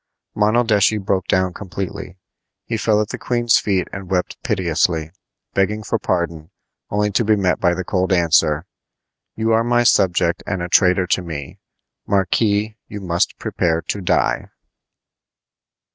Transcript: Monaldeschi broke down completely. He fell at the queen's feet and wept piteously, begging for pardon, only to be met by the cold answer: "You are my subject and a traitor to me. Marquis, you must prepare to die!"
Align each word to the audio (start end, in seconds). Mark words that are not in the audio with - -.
Monaldeschi 0.35 0.97
broke 0.97 1.27
down 1.27 1.53
completely. 1.53 2.17
He 2.65 2.75
fell 2.75 2.99
at 3.01 3.09
the 3.09 3.19
queen's 3.19 3.59
feet 3.59 3.87
and 3.93 4.09
wept 4.09 4.41
piteously, 4.41 5.11
begging 5.53 5.83
for 5.83 5.99
pardon, 5.99 6.49
only 6.89 7.11
to 7.11 7.23
be 7.23 7.35
met 7.35 7.59
by 7.59 7.75
the 7.75 7.83
cold 7.83 8.11
answer: 8.11 8.65
"You 9.35 9.51
are 9.51 9.63
my 9.63 9.83
subject 9.83 10.41
and 10.47 10.63
a 10.63 10.69
traitor 10.69 11.05
to 11.05 11.21
me. 11.21 11.59
Marquis, 12.07 12.77
you 12.87 12.99
must 12.99 13.37
prepare 13.37 13.83
to 13.83 14.01
die!" 14.01 14.49